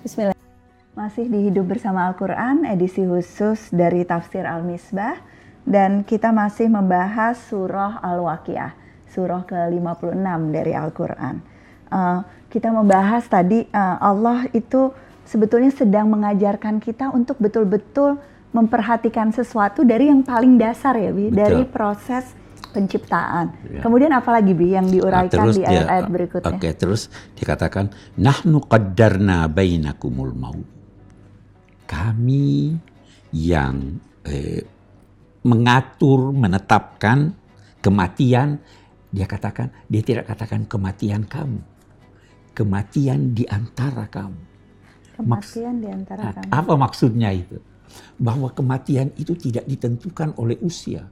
Bismillah. 0.00 0.32
Masih 0.96 1.28
di 1.28 1.52
Hidup 1.52 1.76
Bersama 1.76 2.08
Al-Quran, 2.08 2.64
edisi 2.64 3.04
khusus 3.04 3.68
dari 3.68 4.00
Tafsir 4.08 4.48
Al-Misbah. 4.48 5.20
Dan 5.60 6.08
kita 6.08 6.32
masih 6.32 6.72
membahas 6.72 7.36
surah 7.52 8.00
Al-Waqiah, 8.00 8.72
surah 9.12 9.44
ke-56 9.44 10.40
dari 10.56 10.72
Al-Quran. 10.72 11.44
Uh, 11.92 12.24
kita 12.48 12.72
membahas 12.72 13.28
tadi 13.28 13.68
uh, 13.76 14.00
Allah 14.00 14.48
itu 14.56 14.88
sebetulnya 15.28 15.68
sedang 15.68 16.08
mengajarkan 16.08 16.80
kita 16.80 17.12
untuk 17.12 17.36
betul-betul 17.36 18.16
memperhatikan 18.56 19.36
sesuatu 19.36 19.84
dari 19.84 20.08
yang 20.08 20.24
paling 20.24 20.56
dasar 20.56 20.96
ya, 20.96 21.12
Bi, 21.12 21.28
dari 21.28 21.68
proses 21.68 22.24
penciptaan. 22.70 23.46
Ya. 23.66 23.80
Kemudian 23.82 24.14
apalagi 24.14 24.54
Bi 24.54 24.72
yang 24.74 24.88
diuraikan 24.88 25.50
nah, 25.50 25.54
di 25.54 25.62
ayat-ayat 25.66 26.06
berikutnya? 26.08 26.48
Oke, 26.50 26.58
okay, 26.58 26.72
terus 26.74 27.10
dikatakan 27.36 27.90
nahnu 28.16 28.62
qaddarna 28.64 29.50
bainakumul 29.50 30.32
maut. 30.32 30.68
Kami 31.90 32.74
yang 33.34 33.98
eh, 34.24 34.62
mengatur, 35.42 36.30
menetapkan 36.30 37.34
kematian, 37.82 38.62
dia 39.10 39.26
katakan, 39.26 39.74
dia 39.90 40.02
tidak 40.06 40.30
katakan 40.30 40.64
kematian 40.70 41.26
kamu. 41.26 41.60
Kematian 42.54 43.34
di 43.34 43.46
antara 43.50 44.06
kamu. 44.06 44.40
Kematian 45.20 45.74
Maks 45.76 45.84
di 45.84 45.88
antara 45.90 46.22
kamu. 46.32 46.48
Apa 46.48 46.72
maksudnya 46.78 47.30
itu? 47.34 47.58
Bahwa 48.16 48.54
kematian 48.54 49.10
itu 49.18 49.34
tidak 49.34 49.66
ditentukan 49.66 50.38
oleh 50.38 50.56
usia 50.62 51.10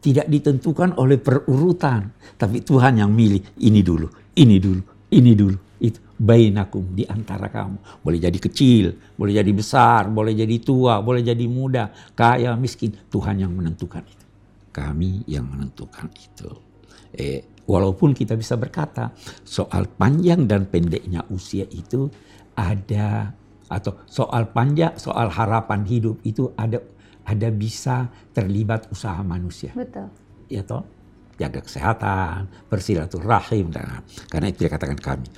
tidak 0.00 0.26
ditentukan 0.26 0.96
oleh 0.96 1.20
perurutan, 1.20 2.08
tapi 2.40 2.64
Tuhan 2.64 2.98
yang 3.04 3.12
milih 3.12 3.60
ini 3.60 3.84
dulu, 3.84 4.08
ini 4.36 4.56
dulu, 4.56 4.82
ini 5.12 5.32
dulu. 5.36 5.56
Itu 5.80 6.00
bainakum 6.20 6.92
di 6.92 7.08
antara 7.08 7.48
kamu. 7.48 8.04
Boleh 8.04 8.20
jadi 8.20 8.36
kecil, 8.36 9.16
boleh 9.16 9.32
jadi 9.40 9.52
besar, 9.52 10.12
boleh 10.12 10.36
jadi 10.36 10.56
tua, 10.60 11.00
boleh 11.00 11.24
jadi 11.24 11.44
muda, 11.48 11.88
kaya, 12.12 12.52
miskin. 12.56 12.92
Tuhan 13.08 13.40
yang 13.40 13.52
menentukan 13.52 14.04
itu. 14.04 14.26
Kami 14.72 15.24
yang 15.24 15.48
menentukan 15.48 16.08
itu. 16.12 16.50
Eh, 17.16 17.64
walaupun 17.64 18.12
kita 18.12 18.36
bisa 18.36 18.60
berkata 18.60 19.10
soal 19.42 19.88
panjang 19.88 20.44
dan 20.44 20.68
pendeknya 20.68 21.24
usia 21.32 21.64
itu 21.72 22.12
ada 22.54 23.32
atau 23.70 24.04
soal 24.04 24.50
panjang, 24.50 24.94
soal 25.00 25.30
harapan 25.30 25.86
hidup 25.86 26.20
itu 26.26 26.52
ada 26.58 26.82
ada 27.24 27.48
bisa 27.52 28.08
terlibat 28.34 28.88
usaha 28.90 29.20
manusia. 29.20 29.72
Betul. 29.76 30.08
Ya 30.50 30.62
toh? 30.66 30.84
Jaga 31.40 31.64
kesehatan, 31.64 32.52
bersilaturahim 32.68 33.72
dan 33.72 34.04
karena 34.28 34.52
itu 34.52 34.68
dikatakan 34.68 35.00
kami. 35.00 35.28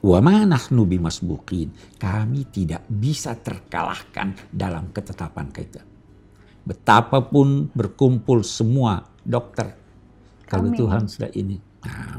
Wa 0.00 0.24
ma 0.24 0.40
nahnu 0.48 0.88
bimasbuqin. 0.88 2.00
Kami 2.00 2.48
tidak 2.48 2.88
bisa 2.88 3.36
terkalahkan 3.36 4.32
dalam 4.48 4.88
ketetapan 4.96 5.52
kita. 5.52 5.84
Betapapun 6.64 7.68
berkumpul 7.76 8.40
semua 8.40 9.04
dokter 9.20 9.76
kalau 10.48 10.72
Tuhan 10.72 11.04
sudah 11.06 11.30
ini. 11.36 11.60
Nah, 11.84 12.16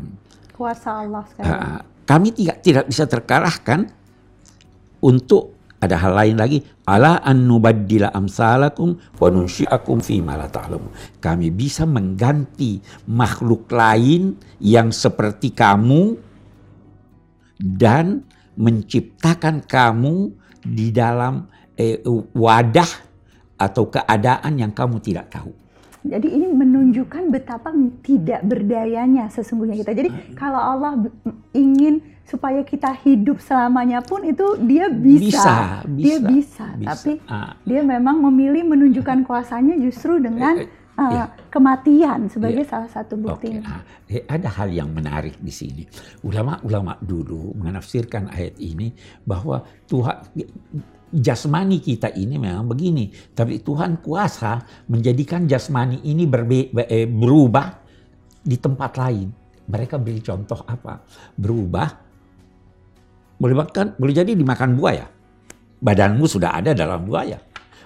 Kuasa 0.54 1.02
Allah 1.02 1.26
sekali. 1.26 1.50
Uh, 1.50 1.82
kami 2.06 2.30
tidak 2.38 2.58
tidak 2.62 2.86
bisa 2.86 3.04
terkalahkan 3.10 3.90
untuk 5.02 5.61
ada 5.82 5.98
hal 5.98 6.14
lain 6.14 6.38
lagi. 6.38 6.62
Ala 6.86 7.18
an 7.26 7.50
nubaddila 7.50 8.14
amsalakum 8.14 9.02
wa 9.18 9.28
nunsyi'akum 9.34 9.98
fi 10.00 10.22
ma 10.22 10.38
la 10.38 10.48
kami 11.18 11.50
bisa 11.50 11.90
mengganti 11.90 12.78
makhluk 13.10 13.66
lain 13.74 14.38
yang 14.62 14.94
seperti 14.94 15.52
kamu 15.58 16.16
dan 17.58 18.22
menciptakan 18.54 19.66
kamu 19.66 20.30
di 20.62 20.94
dalam 20.94 21.50
eh, 21.74 21.98
wadah 22.38 22.92
atau 23.58 23.90
keadaan 23.90 24.62
yang 24.62 24.74
kamu 24.74 25.02
tidak 25.02 25.34
tahu 25.34 25.54
jadi 26.02 26.28
ini 26.28 26.50
menunjukkan 26.50 27.30
betapa 27.30 27.70
tidak 28.02 28.42
berdayanya 28.42 29.30
sesungguhnya 29.30 29.78
kita. 29.86 29.94
Jadi 29.94 30.10
kalau 30.34 30.58
Allah 30.58 30.98
ingin 31.54 32.02
supaya 32.26 32.64
kita 32.66 32.90
hidup 33.06 33.44
selamanya 33.44 34.02
pun 34.02 34.24
itu 34.24 34.56
dia 34.66 34.88
bisa, 34.88 35.84
bisa, 35.84 35.94
dia 35.94 36.18
bisa. 36.24 36.66
bisa. 36.74 36.88
Tapi 36.90 37.12
ah. 37.28 37.54
dia 37.68 37.86
memang 37.86 38.18
memilih 38.18 38.66
menunjukkan 38.66 39.28
kuasanya 39.28 39.78
justru 39.78 40.18
dengan 40.18 40.64
uh, 40.98 41.12
ya. 41.12 41.26
kematian 41.52 42.32
sebagai 42.32 42.64
ya. 42.66 42.70
salah 42.72 42.90
satu 42.90 43.20
bukti. 43.20 43.60
Okay. 43.60 43.68
Ah. 43.68 43.82
Eh, 44.10 44.24
ada 44.26 44.50
hal 44.58 44.72
yang 44.72 44.90
menarik 44.90 45.38
di 45.38 45.54
sini. 45.54 45.84
Ulama-ulama 46.26 46.98
dulu 47.04 47.54
menafsirkan 47.62 48.32
ayat 48.32 48.58
ini 48.58 48.96
bahwa 49.28 49.62
Tuhan 49.86 50.18
jasmani 51.12 51.84
kita 51.84 52.16
ini 52.16 52.40
memang 52.40 52.72
begini. 52.72 53.12
Tapi 53.12 53.60
Tuhan 53.60 54.00
kuasa 54.00 54.64
menjadikan 54.88 55.44
jasmani 55.46 56.00
ini 56.08 56.24
eh, 56.88 57.06
berubah 57.06 57.68
di 58.42 58.58
tempat 58.58 58.92
lain. 58.98 59.28
Mereka 59.68 60.00
beri 60.00 60.20
contoh 60.24 60.64
apa? 60.66 61.04
Berubah, 61.36 61.88
boleh 63.38 63.56
makan, 63.56 63.96
boleh 64.00 64.14
jadi 64.16 64.32
dimakan 64.34 64.76
buaya. 64.76 65.06
Badanmu 65.82 66.26
sudah 66.28 66.60
ada 66.60 66.72
dalam 66.72 67.08
buaya. 67.08 67.40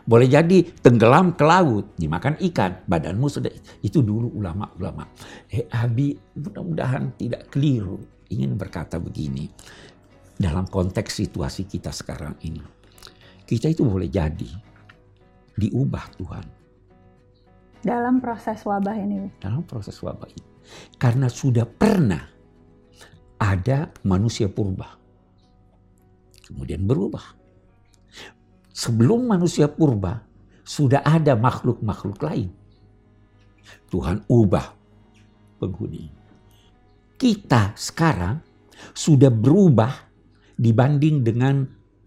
Boleh 0.06 0.30
jadi 0.30 0.62
tenggelam 0.85 1.34
ke 1.34 1.41
laut, 1.41 1.97
dimakan 1.97 2.38
ikan, 2.38 2.85
badanmu 2.85 3.25
sudah 3.25 3.50
itu 3.81 4.06
dulu 4.06 4.38
ulama-ulama. 4.38 5.09
Eh, 5.50 5.66
Abi 5.74 6.14
mudah-mudahan 6.38 7.18
tidak 7.18 7.50
keliru 7.50 7.97
ingin 8.30 8.53
berkata 8.53 9.02
begini 9.02 9.50
dalam 10.38 10.69
konteks 10.69 11.25
situasi 11.25 11.66
kita 11.66 11.90
sekarang 11.90 12.38
ini 12.46 12.84
kita 13.45 13.69
itu 13.69 13.85
boleh 13.85 14.09
jadi 14.09 14.50
diubah 15.56 16.06
Tuhan. 16.17 16.45
Dalam 17.85 18.17
proses 18.17 18.66
wabah 18.66 18.97
ini. 18.97 19.29
Dalam 19.38 19.61
proses 19.61 19.95
wabah 20.01 20.25
ini. 20.25 20.45
Karena 20.97 21.29
sudah 21.29 21.69
pernah 21.69 22.25
ada 23.38 23.94
manusia 24.01 24.50
purba. 24.50 24.97
Kemudian 26.50 26.81
berubah. 26.85 27.38
Sebelum 28.73 29.29
manusia 29.29 29.69
purba, 29.69 30.25
sudah 30.66 31.05
ada 31.05 31.38
makhluk-makhluk 31.38 32.19
lain. 32.25 32.50
Tuhan 33.94 34.25
ubah 34.25 34.73
penghuni. 35.61 36.09
Kita 37.16 37.78
sekarang 37.78 38.41
sudah 38.91 39.29
berubah 39.29 39.94
dibanding 40.57 41.22
dengan 41.22 41.63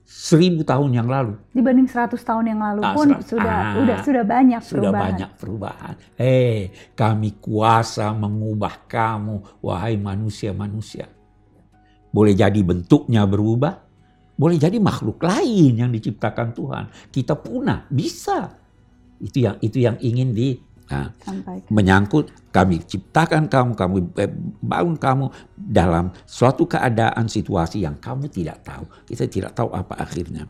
seribu 0.09 0.65
tahun 0.65 0.97
yang 0.97 1.05
lalu. 1.05 1.37
Dibanding 1.53 1.85
seratus 1.85 2.25
tahun 2.25 2.49
yang 2.49 2.61
lalu 2.65 2.81
nah, 2.81 2.97
pun 2.97 3.09
sudah 3.21 3.57
ah, 3.77 3.81
udah 3.85 3.97
sudah 4.01 4.25
banyak 4.25 4.63
sudah 4.65 4.89
perubahan. 4.89 5.05
banyak 5.05 5.31
perubahan. 5.37 5.95
Eh, 6.17 6.73
kami 6.97 7.37
kuasa 7.37 8.17
mengubah 8.17 8.89
kamu 8.89 9.61
wahai 9.61 10.01
manusia-manusia. 10.01 11.13
Boleh 12.09 12.33
jadi 12.33 12.57
bentuknya 12.65 13.29
berubah, 13.29 13.85
boleh 14.33 14.57
jadi 14.57 14.81
makhluk 14.81 15.21
lain 15.21 15.77
yang 15.77 15.93
diciptakan 15.93 16.57
Tuhan. 16.57 16.85
Kita 17.13 17.37
punah, 17.37 17.85
bisa. 17.93 18.49
Itu 19.21 19.45
yang 19.45 19.61
itu 19.61 19.85
yang 19.85 20.01
ingin 20.01 20.33
di 20.33 20.57
Nah, 20.89 21.13
menyangkut 21.69 22.33
kami 22.49 22.81
ciptakan 22.81 23.53
kamu, 23.53 23.77
kamu 23.77 23.97
eh, 24.17 24.33
bangun 24.65 24.97
kamu 24.97 25.29
dalam 25.53 26.17
suatu 26.25 26.65
keadaan 26.65 27.29
situasi 27.29 27.85
yang 27.85 28.01
kamu 28.01 28.33
tidak 28.33 28.65
tahu. 28.65 28.89
Kita 29.05 29.29
tidak 29.29 29.53
tahu 29.53 29.69
apa 29.77 30.01
akhirnya. 30.01 30.49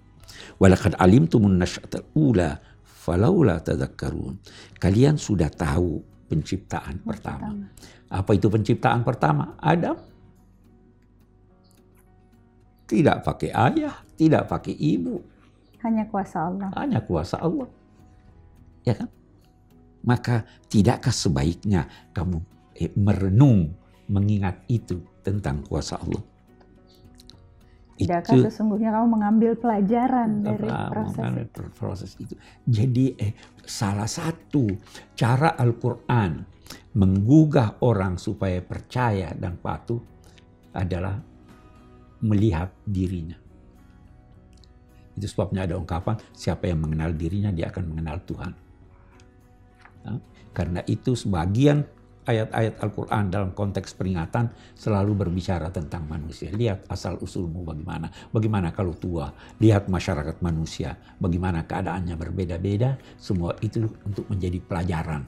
Walakad 0.62 0.94
alimtumun 0.94 1.58
nasyatal 1.58 2.06
ula 2.14 2.62
falaula 2.86 3.58
tadakkarun. 3.58 4.38
Kalian 4.78 5.18
sudah 5.18 5.50
tahu 5.50 5.98
penciptaan 6.30 7.02
pertama. 7.02 7.58
Apa 8.06 8.38
itu 8.38 8.46
penciptaan 8.46 9.02
pertama? 9.02 9.58
Adam. 9.58 9.98
Tidak 12.88 13.20
pakai 13.20 13.52
ayah, 13.52 14.00
tidak 14.16 14.48
pakai 14.48 14.72
ibu. 14.72 15.20
Hanya 15.84 16.08
kuasa 16.08 16.46
Allah. 16.46 16.72
Hanya 16.72 17.04
kuasa 17.04 17.36
Allah. 17.36 17.68
Ya 18.86 18.96
kan? 18.96 19.12
Maka 20.08 20.48
tidakkah 20.72 21.12
sebaiknya 21.12 21.84
kamu 22.16 22.40
eh, 22.80 22.88
merenung 22.96 23.76
mengingat 24.08 24.64
itu 24.72 25.04
tentang 25.20 25.60
kuasa 25.60 26.00
Allah? 26.00 26.24
Tidakkah 27.98 28.38
itu, 28.38 28.46
sesungguhnya 28.48 28.94
kamu 28.94 29.06
mengambil 29.10 29.52
pelajaran 29.58 30.46
dari 30.46 30.70
proses 30.70 31.18
itu? 31.34 31.60
proses 31.74 32.10
itu? 32.16 32.34
Jadi 32.64 33.04
eh, 33.18 33.34
salah 33.66 34.08
satu 34.08 34.70
cara 35.12 35.58
Al-Quran 35.58 36.46
menggugah 36.94 37.82
orang 37.84 38.16
supaya 38.16 38.62
percaya 38.62 39.34
dan 39.34 39.58
patuh 39.58 39.98
adalah 40.72 41.18
melihat 42.22 42.70
dirinya. 42.86 43.36
Itu 45.18 45.26
sebabnya 45.26 45.66
ada 45.66 45.74
ungkapan 45.74 46.14
siapa 46.30 46.70
yang 46.70 46.78
mengenal 46.86 47.10
dirinya 47.18 47.50
dia 47.50 47.66
akan 47.66 47.84
mengenal 47.90 48.22
Tuhan. 48.22 48.67
Karena 50.52 50.82
itu 50.86 51.14
sebagian 51.14 51.86
ayat-ayat 52.28 52.84
Al-Quran 52.84 53.24
dalam 53.32 53.50
konteks 53.56 53.96
peringatan 53.96 54.52
selalu 54.76 55.24
berbicara 55.24 55.72
tentang 55.72 56.04
manusia. 56.04 56.52
Lihat 56.52 56.84
asal 56.92 57.16
usulmu 57.24 57.64
bagaimana. 57.64 58.12
Bagaimana 58.28 58.68
kalau 58.76 58.92
tua. 58.92 59.32
Lihat 59.56 59.88
masyarakat 59.88 60.44
manusia. 60.44 60.92
Bagaimana 61.16 61.64
keadaannya 61.64 62.14
berbeda-beda. 62.20 63.00
Semua 63.16 63.56
itu 63.64 63.88
untuk 64.04 64.28
menjadi 64.28 64.60
pelajaran. 64.60 65.24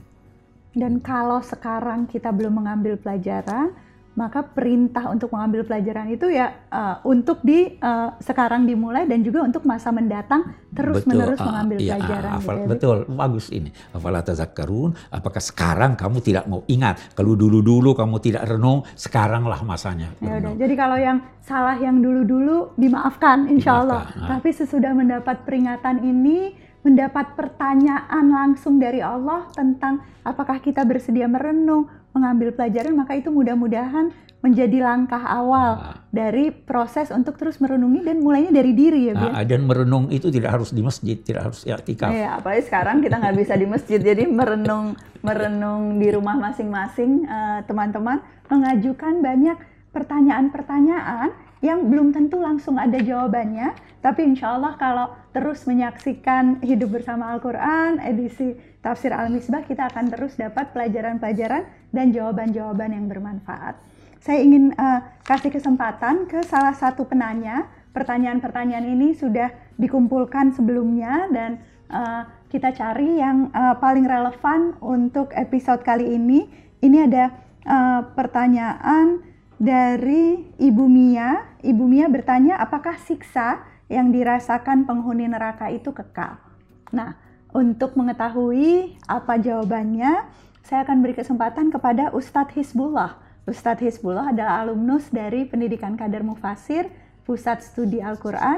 Dan 0.71 1.03
kalau 1.03 1.43
sekarang 1.43 2.07
kita 2.07 2.31
belum 2.31 2.63
mengambil 2.63 2.95
pelajaran, 2.95 3.75
maka 4.11 4.43
perintah 4.43 5.07
untuk 5.07 5.31
mengambil 5.31 5.63
pelajaran 5.63 6.11
itu 6.11 6.27
ya 6.27 6.67
uh, 6.67 6.99
untuk 7.07 7.39
di 7.47 7.79
uh, 7.79 8.11
sekarang 8.19 8.67
dimulai 8.67 9.07
dan 9.07 9.23
juga 9.23 9.47
untuk 9.47 9.63
masa 9.63 9.95
mendatang 9.95 10.51
terus 10.75 11.07
betul, 11.07 11.09
menerus 11.15 11.39
uh, 11.39 11.47
mengambil 11.47 11.77
iya, 11.79 11.95
pelajaran. 11.95 12.31
Afal, 12.35 12.55
gitu. 12.59 12.67
Betul, 12.67 12.97
bagus 13.07 13.45
ini. 13.55 13.69
Afala 13.95 14.19
tazakkarun, 14.19 14.91
apakah 15.15 15.39
sekarang 15.39 15.95
kamu 15.95 16.17
tidak 16.19 16.43
mau 16.51 16.67
ingat? 16.67 17.15
Kalau 17.15 17.39
dulu-dulu 17.39 17.95
kamu 17.95 18.15
tidak 18.19 18.43
renung, 18.51 18.83
sekaranglah 18.99 19.63
masanya. 19.63 20.11
Ya 20.19 20.43
udah. 20.43 20.59
Jadi 20.59 20.73
kalau 20.75 20.97
yang 20.99 21.23
salah 21.39 21.79
yang 21.79 22.03
dulu-dulu 22.03 22.75
dimaafkan 22.75 23.47
insya 23.47 23.79
Allah. 23.79 24.11
Dimaafkan, 24.11 24.27
Tapi 24.27 24.49
sesudah 24.51 24.91
mendapat 24.91 25.47
peringatan 25.47 26.03
ini 26.03 26.55
mendapat 26.81 27.37
pertanyaan 27.37 28.25
langsung 28.33 28.81
dari 28.81 28.99
Allah 29.05 29.45
tentang 29.53 30.01
apakah 30.25 30.57
kita 30.57 30.81
bersedia 30.81 31.29
merenung, 31.29 31.85
mengambil 32.11 32.51
pelajaran, 32.51 32.93
maka 32.95 33.15
itu 33.15 33.31
mudah-mudahan 33.31 34.11
menjadi 34.41 34.81
langkah 34.81 35.21
awal 35.21 35.69
nah. 35.77 35.95
dari 36.09 36.49
proses 36.49 37.13
untuk 37.13 37.37
terus 37.37 37.61
merenungi 37.61 38.01
dan 38.01 38.25
mulainya 38.25 38.49
dari 38.49 38.73
diri 38.73 39.09
ya, 39.09 39.13
nah, 39.13 39.45
Dan 39.45 39.69
merenung 39.69 40.09
itu 40.09 40.33
tidak 40.33 40.57
harus 40.57 40.73
di 40.73 40.81
masjid, 40.81 41.13
tidak 41.13 41.53
harus 41.53 41.61
ya 41.61 41.77
tikaf. 41.77 42.09
Ya, 42.09 42.41
apalagi 42.41 42.65
sekarang 42.65 43.05
kita 43.05 43.21
nggak 43.21 43.37
bisa 43.37 43.53
di 43.53 43.69
masjid, 43.69 43.99
jadi 44.01 44.25
merenung 44.25 44.97
merenung 45.21 46.01
di 46.01 46.09
rumah 46.09 46.33
masing-masing 46.41 47.29
eh, 47.29 47.59
teman-teman 47.69 48.17
uh, 48.17 48.49
mengajukan 48.49 49.21
banyak 49.21 49.57
pertanyaan-pertanyaan 49.93 51.29
yang 51.61 51.93
belum 51.93 52.09
tentu 52.09 52.41
langsung 52.41 52.81
ada 52.81 52.97
jawabannya, 52.97 53.77
tapi 54.01 54.25
insya 54.25 54.57
Allah 54.57 54.73
kalau 54.81 55.13
terus 55.29 55.61
menyaksikan 55.69 56.57
Hidup 56.65 56.89
Bersama 56.97 57.29
Al-Quran, 57.37 58.01
edisi 58.01 58.57
Tafsir 58.81 59.13
Al-Misbah, 59.13 59.61
kita 59.69 59.85
akan 59.93 60.09
terus 60.09 60.33
dapat 60.41 60.73
pelajaran-pelajaran 60.73 61.69
dan 61.93 62.09
jawaban-jawaban 62.09 62.97
yang 62.97 63.05
bermanfaat. 63.05 63.77
Saya 64.21 64.41
ingin 64.41 64.73
uh, 64.73 65.05
kasih 65.21 65.53
kesempatan 65.53 66.25
ke 66.25 66.41
salah 66.49 66.73
satu 66.73 67.05
penanya, 67.05 67.69
pertanyaan-pertanyaan 67.93 68.85
ini 68.85 69.13
sudah 69.13 69.53
dikumpulkan 69.77 70.57
sebelumnya 70.57 71.29
dan 71.29 71.61
uh, 71.93 72.25
kita 72.49 72.73
cari 72.73 73.21
yang 73.21 73.53
uh, 73.53 73.77
paling 73.77 74.09
relevan 74.09 74.77
untuk 74.81 75.29
episode 75.37 75.85
kali 75.85 76.17
ini. 76.17 76.49
Ini 76.81 76.97
ada 77.05 77.25
uh, 77.69 78.01
pertanyaan 78.17 79.30
dari 79.61 80.49
Ibu 80.57 80.89
Mia. 80.89 81.61
Ibu 81.61 81.85
Mia 81.85 82.09
bertanya, 82.09 82.57
apakah 82.57 82.97
siksa 82.97 83.61
yang 83.85 84.09
dirasakan 84.09 84.89
penghuni 84.89 85.29
neraka 85.29 85.69
itu 85.69 85.93
kekal? 85.93 86.41
Nah, 86.89 87.13
untuk 87.53 87.93
mengetahui 87.93 88.97
apa 89.05 89.37
jawabannya, 89.37 90.25
saya 90.65 90.81
akan 90.81 91.05
beri 91.05 91.13
kesempatan 91.13 91.69
kepada 91.69 92.09
Ustadz 92.09 92.57
Hizbullah. 92.57 93.21
Ustadz 93.45 93.85
Hizbullah 93.85 94.33
adalah 94.33 94.65
alumnus 94.65 95.13
dari 95.13 95.45
Pendidikan 95.45 95.93
Kader 95.93 96.25
Mufasir, 96.25 96.89
Pusat 97.21 97.61
Studi 97.61 98.01
Al-Quran, 98.01 98.57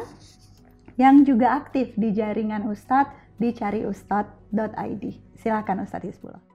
yang 0.96 1.28
juga 1.28 1.60
aktif 1.60 1.92
di 2.00 2.16
jaringan 2.16 2.64
Ustadz 2.72 3.12
di 3.36 3.52
cariustadz.id. 3.52 5.04
Silakan 5.36 5.84
Ustadz 5.84 6.08
Hizbullah. 6.08 6.53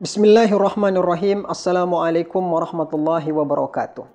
Bismillahirrahmanirrahim. 0.00 1.44
Assalamualaikum 1.44 2.40
warahmatullahi 2.40 3.36
wabarakatuh. 3.36 4.08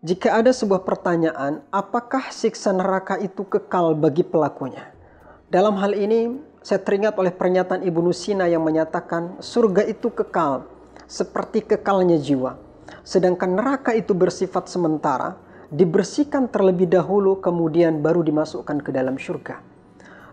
Jika 0.00 0.40
ada 0.40 0.48
sebuah 0.48 0.80
pertanyaan, 0.80 1.60
apakah 1.68 2.32
siksa 2.32 2.72
neraka 2.72 3.20
itu 3.20 3.44
kekal 3.44 3.92
bagi 3.92 4.24
pelakunya? 4.24 4.88
Dalam 5.52 5.76
hal 5.76 5.92
ini, 5.92 6.40
saya 6.64 6.80
teringat 6.80 7.20
oleh 7.20 7.28
pernyataan 7.28 7.84
Ibnu 7.84 8.16
Sina 8.16 8.48
yang 8.48 8.64
menyatakan 8.64 9.36
surga 9.44 9.84
itu 9.84 10.08
kekal, 10.08 10.64
seperti 11.04 11.68
kekalnya 11.68 12.16
jiwa. 12.16 12.56
Sedangkan 13.04 13.60
neraka 13.60 13.92
itu 13.92 14.16
bersifat 14.16 14.72
sementara, 14.72 15.36
dibersihkan 15.68 16.48
terlebih 16.48 16.88
dahulu 16.88 17.44
kemudian 17.44 18.00
baru 18.00 18.24
dimasukkan 18.24 18.80
ke 18.80 18.88
dalam 18.88 19.20
surga. 19.20 19.60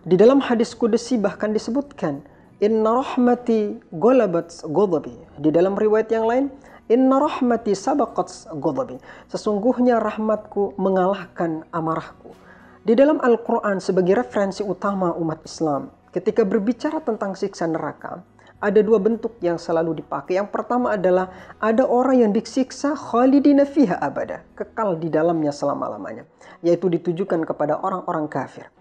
Di 0.00 0.16
dalam 0.16 0.40
hadis 0.40 0.72
kudesi 0.72 1.20
bahkan 1.20 1.52
disebutkan, 1.52 2.24
Inna 2.56 3.04
rahmati 3.04 3.76
golabat 3.92 4.64
ghadabi. 4.64 5.12
Di 5.36 5.52
dalam 5.52 5.76
riwayat 5.76 6.08
yang 6.08 6.24
lain, 6.24 6.48
Inna 6.88 7.20
rahmati 7.20 7.76
sabaqat 7.76 8.48
ghadabi. 8.56 8.96
Sesungguhnya 9.28 10.00
rahmatku 10.00 10.72
mengalahkan 10.80 11.68
amarahku. 11.68 12.32
Di 12.80 12.96
dalam 12.96 13.20
Al-Quran 13.20 13.76
sebagai 13.76 14.16
referensi 14.16 14.64
utama 14.64 15.12
umat 15.20 15.44
Islam, 15.44 15.92
ketika 16.16 16.48
berbicara 16.48 17.04
tentang 17.04 17.36
siksa 17.36 17.68
neraka, 17.68 18.24
ada 18.56 18.80
dua 18.80 19.04
bentuk 19.04 19.36
yang 19.44 19.60
selalu 19.60 20.00
dipakai. 20.00 20.40
Yang 20.40 20.48
pertama 20.48 20.96
adalah 20.96 21.28
ada 21.60 21.84
orang 21.84 22.24
yang 22.24 22.32
disiksa 22.32 22.96
khalidina 22.96 23.68
fiha 23.68 24.00
abada, 24.00 24.48
kekal 24.56 24.96
di 24.96 25.12
dalamnya 25.12 25.52
selama-lamanya, 25.52 26.24
yaitu 26.64 26.88
ditujukan 26.88 27.44
kepada 27.44 27.76
orang-orang 27.84 28.32
kafir. 28.32 28.72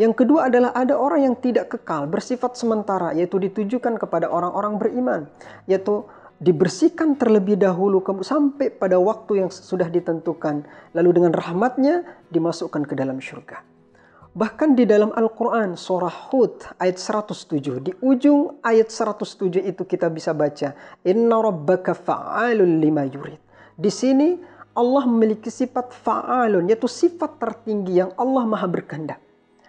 Yang 0.00 0.24
kedua 0.24 0.48
adalah 0.48 0.72
ada 0.72 0.96
orang 0.96 1.28
yang 1.28 1.36
tidak 1.36 1.76
kekal, 1.76 2.08
bersifat 2.08 2.56
sementara, 2.56 3.12
yaitu 3.12 3.36
ditujukan 3.36 4.00
kepada 4.00 4.32
orang-orang 4.32 4.80
beriman, 4.80 5.28
yaitu 5.68 6.08
dibersihkan 6.40 7.20
terlebih 7.20 7.60
dahulu 7.60 8.00
sampai 8.24 8.72
pada 8.72 8.96
waktu 8.96 9.44
yang 9.44 9.52
sudah 9.52 9.92
ditentukan, 9.92 10.64
lalu 10.96 11.20
dengan 11.20 11.36
rahmatnya 11.36 12.08
dimasukkan 12.32 12.88
ke 12.88 12.96
dalam 12.96 13.20
syurga. 13.20 13.60
Bahkan 14.32 14.72
di 14.72 14.88
dalam 14.88 15.12
Al-Quran 15.12 15.76
surah 15.76 16.32
Hud 16.32 16.80
ayat 16.80 16.96
107. 16.96 17.84
Di 17.84 17.92
ujung 18.00 18.56
ayat 18.64 18.88
107 18.88 19.60
itu 19.60 19.82
kita 19.84 20.08
bisa 20.08 20.32
baca. 20.32 20.72
Inna 21.04 21.44
rabbaka 21.44 21.92
fa'alun 21.92 22.78
lima 22.80 23.04
yurid. 23.04 23.42
Di 23.76 23.90
sini 23.90 24.38
Allah 24.78 25.02
memiliki 25.04 25.50
sifat 25.50 25.90
fa'alun. 25.92 26.70
Yaitu 26.70 26.86
sifat 26.86 27.42
tertinggi 27.42 27.98
yang 27.98 28.14
Allah 28.14 28.46
maha 28.46 28.70
berkehendak. 28.70 29.18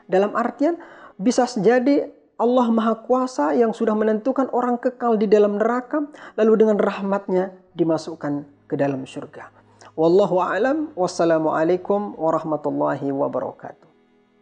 Dalam 0.09 0.33
artian 0.37 0.77
bisa 1.17 1.45
jadi 1.45 2.09
Allah 2.41 2.67
Maha 2.73 2.97
Kuasa 3.05 3.53
yang 3.53 3.69
sudah 3.69 3.93
menentukan 3.93 4.49
orang 4.49 4.81
kekal 4.81 5.13
di 5.13 5.29
dalam 5.29 5.61
neraka 5.61 6.09
lalu 6.33 6.65
dengan 6.65 6.81
rahmatnya 6.81 7.53
dimasukkan 7.77 8.65
ke 8.65 8.73
dalam 8.73 9.05
surga. 9.05 9.53
Wallahu 9.93 10.41
a'lam 10.41 10.89
wassalamualaikum 10.97 12.17
warahmatullahi 12.17 13.13
wabarakatuh. 13.13 13.91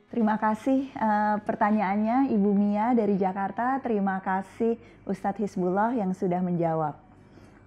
Terima 0.10 0.40
kasih 0.42 0.90
uh, 0.98 1.38
pertanyaannya 1.44 2.34
Ibu 2.34 2.50
Mia 2.56 2.96
dari 2.98 3.20
Jakarta. 3.20 3.78
Terima 3.84 4.24
kasih 4.24 4.80
Ustadz 5.06 5.44
Hizbullah 5.44 5.94
yang 5.94 6.16
sudah 6.16 6.42
menjawab. 6.42 6.98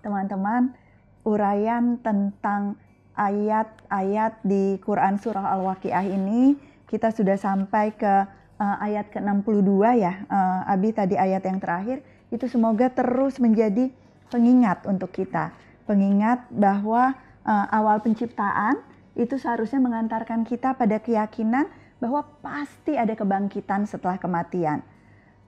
Teman-teman, 0.03 0.75
uraian 1.23 2.01
tentang 2.03 2.75
ayat-ayat 3.15 4.43
di 4.43 4.81
Quran 4.83 5.21
Surah 5.21 5.55
Al-Waqiah 5.55 6.07
ini 6.09 6.57
kita 6.93 7.09
sudah 7.09 7.41
sampai 7.41 7.97
ke 7.97 8.15
uh, 8.61 8.77
ayat 8.85 9.09
ke-62 9.09 9.73
ya. 9.97 10.29
Uh, 10.29 10.61
Abi 10.69 10.93
tadi 10.93 11.17
ayat 11.17 11.41
yang 11.49 11.57
terakhir 11.57 12.05
itu 12.29 12.45
semoga 12.45 12.93
terus 12.93 13.41
menjadi 13.41 13.89
pengingat 14.29 14.85
untuk 14.85 15.09
kita. 15.09 15.57
Pengingat 15.89 16.45
bahwa 16.53 17.17
uh, 17.49 17.67
awal 17.73 18.05
penciptaan 18.05 18.85
itu 19.17 19.41
seharusnya 19.41 19.81
mengantarkan 19.81 20.45
kita 20.45 20.77
pada 20.77 21.01
keyakinan 21.01 21.69
bahwa 21.97 22.29
pasti 22.45 23.01
ada 23.01 23.17
kebangkitan 23.17 23.89
setelah 23.89 24.21
kematian. 24.21 24.85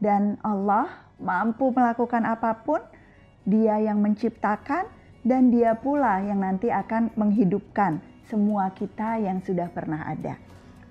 Dan 0.00 0.40
Allah 0.40 0.88
mampu 1.20 1.72
melakukan 1.72 2.24
apa 2.24 2.56
pun, 2.64 2.80
Dia 3.44 3.76
yang 3.76 4.00
menciptakan 4.00 4.88
dan 5.20 5.52
Dia 5.52 5.76
pula 5.76 6.24
yang 6.24 6.40
nanti 6.40 6.72
akan 6.72 7.12
menghidupkan 7.16 8.00
semua 8.28 8.72
kita 8.72 9.20
yang 9.20 9.44
sudah 9.44 9.68
pernah 9.68 10.08
ada. 10.08 10.36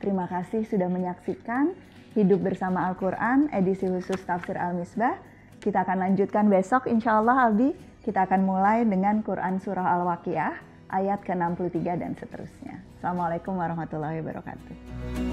Terima 0.03 0.27
kasih 0.27 0.67
sudah 0.67 0.91
menyaksikan 0.91 1.71
Hidup 2.11 2.43
Bersama 2.43 2.91
Al-Quran 2.91 3.47
edisi 3.55 3.87
khusus 3.87 4.19
Tafsir 4.27 4.59
Al-Misbah. 4.59 5.15
Kita 5.63 5.87
akan 5.87 6.03
lanjutkan 6.03 6.51
besok 6.51 6.91
insya 6.91 7.23
Allah 7.23 7.47
Albi. 7.47 7.71
Kita 8.03 8.27
akan 8.27 8.43
mulai 8.43 8.83
dengan 8.83 9.23
Quran 9.23 9.63
Surah 9.63 9.95
Al-Waqiah 9.95 10.59
ayat 10.91 11.23
ke-63 11.23 11.87
dan 11.95 12.19
seterusnya. 12.19 12.83
Assalamualaikum 12.99 13.55
warahmatullahi 13.55 14.19
wabarakatuh. 14.19 15.32